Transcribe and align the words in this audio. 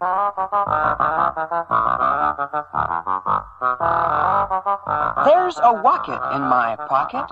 There's 0.00 0.14
a 5.58 5.72
wocket 5.82 6.22
in 6.36 6.42
my 6.42 6.76
pocket. 6.88 7.26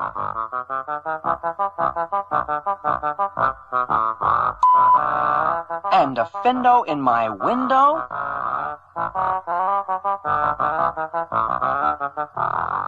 And 5.93 6.19
a 6.19 6.25
fendo 6.43 6.85
in 6.89 7.01
my 7.01 7.29
window. 7.29 8.03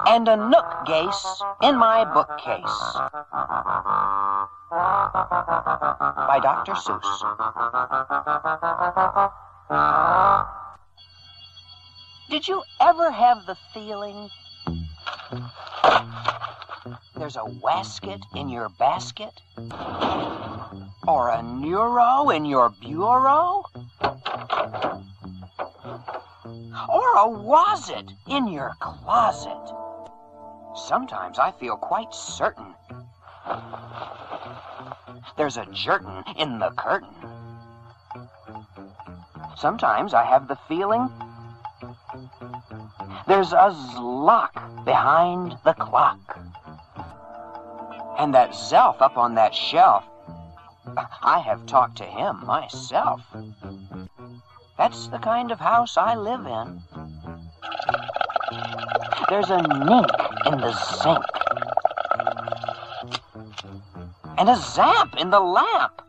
And 0.08 0.26
a 0.26 0.36
nook 0.36 0.66
gase 0.86 1.40
in 1.62 1.79
my 1.79 2.04
bookcase. 2.04 2.98
By 6.26 6.40
Dr. 6.42 6.72
Seuss. 6.72 7.22
Did 12.30 12.48
you 12.48 12.62
ever 12.80 13.10
have 13.10 13.45
the 13.45 13.56
feeling 13.74 14.30
there's 17.14 17.36
a 17.36 17.44
wasket 17.44 18.22
in 18.34 18.48
your 18.48 18.70
basket? 18.78 19.42
Or 21.06 21.28
a 21.30 21.42
neuro 21.42 22.30
in 22.30 22.46
your 22.46 22.70
bureau? 22.70 23.64
Or 26.88 27.16
a 27.16 27.28
wasit 27.28 28.10
in 28.27 28.48
your 28.48 28.72
closet? 28.80 29.74
Sometimes 30.77 31.38
I 31.38 31.52
feel 31.52 31.77
quite 31.77 32.14
certain 32.14 32.74
there's 35.36 35.56
a 35.56 35.66
jerkin 35.66 36.24
in 36.36 36.58
the 36.58 36.70
curtain. 36.70 37.38
Sometimes 39.59 40.14
I 40.14 40.25
have 40.25 40.47
the 40.47 40.56
feeling 40.69 41.11
there's 43.27 43.53
a 43.53 43.75
zlock 43.95 44.84
behind 44.84 45.59
the 45.65 45.75
clock. 45.75 46.39
And 48.19 48.33
that 48.34 48.50
Zelf 48.55 49.03
up 49.03 49.17
on 49.17 49.34
that 49.34 49.55
shelf, 49.55 50.05
I 51.23 51.41
have 51.41 51.67
talked 51.67 51.97
to 51.98 52.05
him 52.05 52.47
myself. 52.47 53.20
That's 54.77 55.09
the 55.09 55.19
kind 55.19 55.50
of 55.50 55.59
house 55.59 55.97
I 55.97 56.15
live 56.15 56.47
in. 56.47 56.81
There's 59.28 59.50
a 59.50 59.61
nink 59.61 60.06
in 60.47 60.61
the 60.61 60.72
sink. 60.72 61.25
And 64.39 64.48
a 64.48 64.55
zamp 64.55 65.20
in 65.20 65.31
the 65.31 65.41
lamp. 65.41 66.03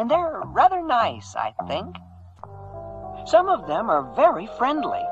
And 0.00 0.10
they're 0.10 0.40
rather 0.46 0.80
nice, 0.80 1.36
I 1.36 1.52
think. 1.68 1.94
Some 3.26 3.50
of 3.50 3.66
them 3.66 3.90
are 3.90 4.14
very 4.16 4.46
friendly. 4.56 5.02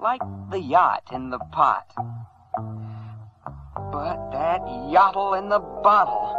Like 0.00 0.20
the 0.50 0.58
yacht 0.58 1.04
in 1.12 1.30
the 1.30 1.38
pot. 1.38 1.86
But 3.92 4.32
that 4.32 4.62
yottle 4.90 5.38
in 5.38 5.48
the 5.48 5.60
bottle. 5.60 6.34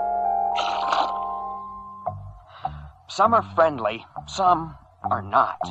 Some 3.08 3.34
are 3.34 3.46
friendly, 3.56 4.06
some 4.28 4.76
are 5.06 5.22
not. 5.22 5.62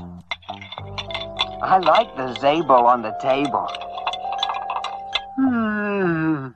I 1.60 1.76
like 1.84 2.16
the 2.16 2.32
Zabel 2.40 2.86
on 2.86 3.02
the 3.02 3.14
table. 3.20 3.68
Hmm. 5.36 6.46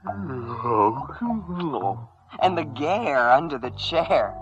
And 2.41 2.57
the 2.57 2.63
Gare 2.63 3.29
under 3.29 3.57
the 3.57 3.69
chair. 3.71 4.35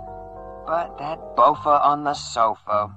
But 0.66 0.98
that 1.00 1.20
Bofa 1.36 1.84
on 1.84 2.04
the 2.04 2.14
sofa. 2.14 2.92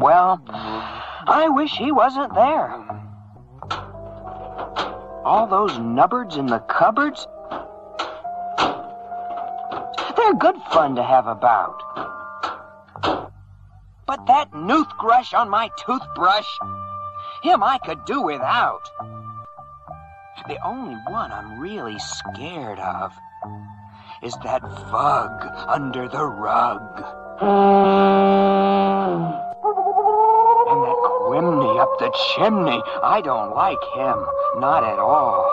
Well, 0.00 0.40
I 1.26 1.48
wish 1.48 1.72
he 1.72 1.92
wasn't 1.92 2.34
there. 2.34 2.74
All 5.24 5.46
those 5.46 5.78
nubbards 5.78 6.36
in 6.36 6.46
the 6.46 6.60
cupboards. 6.60 7.26
They're 10.16 10.34
good 10.34 10.56
fun 10.72 10.94
to 10.96 11.02
have 11.02 11.26
about. 11.26 11.82
But 14.06 14.26
that 14.26 14.52
noothgrush 14.52 15.34
on 15.38 15.48
my 15.48 15.70
toothbrush, 15.78 16.48
him 17.42 17.62
I 17.62 17.78
could 17.78 18.04
do 18.04 18.22
without. 18.22 18.90
The 20.46 20.58
only 20.64 20.94
one 21.08 21.32
I'm 21.32 21.58
really 21.58 21.98
scared 21.98 22.78
of 22.78 23.12
is 24.22 24.34
that 24.44 24.62
vug 24.62 25.66
under 25.66 26.08
the 26.08 26.24
rug. 26.24 27.04
And 30.68 30.82
that 30.84 30.96
Quimney 31.26 31.78
up 31.78 31.98
the 31.98 32.10
chimney, 32.36 32.82
I 33.02 33.20
don't 33.20 33.54
like 33.54 33.82
him, 33.94 34.26
not 34.60 34.84
at 34.84 34.98
all. 34.98 35.44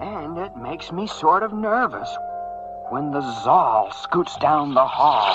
And 0.00 0.38
it 0.38 0.56
makes 0.56 0.92
me 0.92 1.06
sort 1.06 1.42
of 1.42 1.52
nervous 1.52 2.14
when 2.90 3.10
the 3.10 3.22
Zal 3.42 3.90
scoots 3.92 4.36
down 4.36 4.74
the 4.74 4.86
hall. 4.86 5.34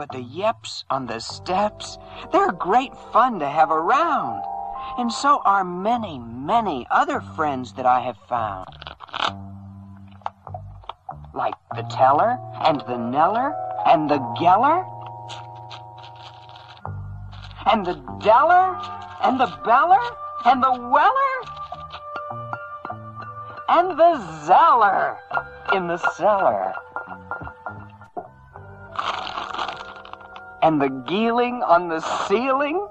But 0.00 0.12
the 0.12 0.22
yeps 0.22 0.84
on 0.88 1.04
the 1.04 1.20
steps, 1.20 1.98
they're 2.32 2.52
great 2.52 2.96
fun 3.12 3.38
to 3.40 3.46
have 3.46 3.70
around. 3.70 4.42
And 4.96 5.12
so 5.12 5.42
are 5.44 5.62
many, 5.62 6.18
many 6.18 6.86
other 6.90 7.20
friends 7.20 7.74
that 7.74 7.84
I 7.84 8.00
have 8.00 8.16
found. 8.26 8.66
Like 11.34 11.52
the 11.76 11.82
Teller, 11.82 12.38
and 12.62 12.80
the 12.80 12.96
Neller, 12.96 13.52
and 13.84 14.08
the 14.08 14.20
Geller, 14.40 14.86
and 17.70 17.84
the 17.84 17.96
Deller, 18.24 18.80
and 19.22 19.38
the 19.38 19.52
Beller, 19.66 20.00
and 20.46 20.62
the 20.62 20.72
Weller, 20.80 21.36
and 23.68 23.98
the 23.98 24.46
Zeller 24.46 25.18
in 25.74 25.88
the 25.88 25.98
cellar. 26.14 26.74
And 30.62 30.80
the 30.80 30.90
Geeling 31.08 31.62
on 31.62 31.88
the 31.88 32.00
ceiling. 32.28 32.86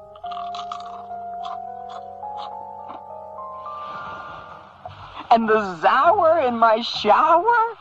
and 5.32 5.48
the 5.48 5.78
Zower 5.82 6.48
in 6.48 6.58
my 6.58 6.82
shower, 6.82 7.78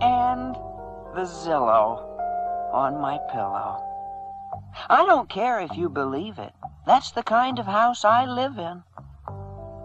and 0.00 0.56
the 1.14 1.22
Zillow 1.22 2.02
on 2.72 3.00
my 3.00 3.18
pillow. 3.30 3.80
I 4.88 5.04
don't 5.06 5.28
care 5.28 5.60
if 5.60 5.76
you 5.76 5.88
believe 5.88 6.38
it. 6.38 6.52
That's 6.86 7.12
the 7.12 7.22
kind 7.22 7.58
of 7.58 7.66
house 7.66 8.04
I 8.04 8.26
live 8.26 8.58
in. 8.58 8.82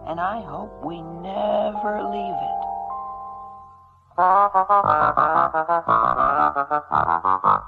And 0.06 0.18
I 0.18 0.40
hope 0.40 0.82
we 0.82 1.02
never 1.02 2.02
leave 2.02 2.34
it. 2.34 2.58